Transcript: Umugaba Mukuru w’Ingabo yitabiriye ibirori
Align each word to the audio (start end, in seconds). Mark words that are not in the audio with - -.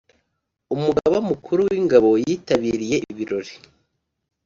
Umugaba 0.75 1.17
Mukuru 1.29 1.61
w’Ingabo 1.69 2.09
yitabiriye 2.25 2.97
ibirori 3.11 3.53